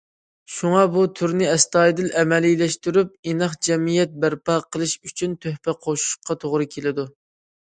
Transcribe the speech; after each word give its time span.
شۇڭا 0.51 0.79
بۇ 0.93 1.01
تۈرنى 1.19 1.49
ئەستايىدىل 1.49 2.09
ئەمەلىيلەشتۈرۈپ، 2.21 3.13
ئىناق 3.33 3.53
جەمئىيەت 3.69 4.17
بەرپا 4.25 4.57
قىلىش 4.77 4.97
ئۈچۈن 5.11 5.37
تۆھپە 5.45 5.77
قوشۇشقا 5.85 6.39
توغرا 6.47 6.69
كېلىدۇ. 6.77 7.07